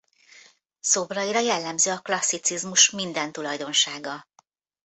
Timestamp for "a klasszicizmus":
1.91-2.89